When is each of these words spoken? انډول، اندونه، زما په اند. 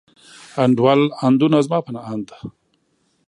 انډول، 0.63 1.01
اندونه، 1.25 1.57
زما 1.65 1.79
په 1.85 1.91
اند. 2.13 2.27